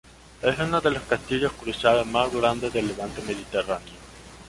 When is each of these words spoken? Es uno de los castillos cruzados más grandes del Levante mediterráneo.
Es 0.41 0.57
uno 0.57 0.81
de 0.81 0.89
los 0.89 1.03
castillos 1.03 1.51
cruzados 1.53 2.07
más 2.07 2.33
grandes 2.33 2.73
del 2.73 2.87
Levante 2.87 3.21
mediterráneo. 3.21 3.93